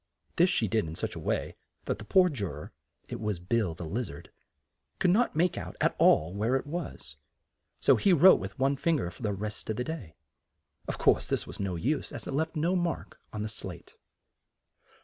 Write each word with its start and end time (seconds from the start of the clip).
This 0.35 0.49
she 0.49 0.67
did 0.67 0.87
in 0.87 0.95
such 0.95 1.13
a 1.13 1.19
way 1.19 1.55
that 1.85 1.99
the 1.99 2.05
poor 2.05 2.27
ju 2.27 2.47
ror 2.47 2.71
(it 3.07 3.19
was 3.19 3.37
Bill, 3.39 3.75
the 3.75 3.85
Liz 3.85 4.09
ard) 4.09 4.31
could 4.97 5.11
not 5.11 5.35
make 5.35 5.59
out 5.59 5.75
at 5.79 5.95
all 5.99 6.33
where 6.33 6.55
it 6.55 6.65
was, 6.65 7.17
so 7.79 7.97
he 7.97 8.11
wrote 8.11 8.39
with 8.39 8.57
one 8.57 8.77
fin 8.77 8.97
ger 8.97 9.11
for 9.11 9.21
the 9.21 9.31
rest 9.31 9.69
of 9.69 9.75
the 9.75 9.83
day. 9.83 10.15
Of 10.87 10.97
course, 10.97 11.27
this 11.27 11.45
was 11.45 11.57
of 11.57 11.65
no 11.65 11.75
use, 11.75 12.11
as 12.11 12.25
it 12.25 12.31
left 12.33 12.55
no 12.55 12.75
mark 12.75 13.19
on 13.31 13.43
the 13.43 13.47
slate. 13.47 13.93